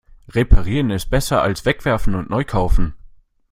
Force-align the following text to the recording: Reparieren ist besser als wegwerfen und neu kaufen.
Reparieren 0.31 0.89
ist 0.89 1.11
besser 1.11 1.43
als 1.43 1.63
wegwerfen 1.63 2.15
und 2.15 2.27
neu 2.27 2.43
kaufen. 2.43 2.95